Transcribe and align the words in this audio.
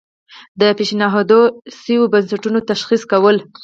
د 0.59 0.61
پیشنهاد 0.77 1.31
شویو 1.79 2.09
بستونو 2.13 2.59
تشخیص 2.69 3.01
کول. 3.11 3.37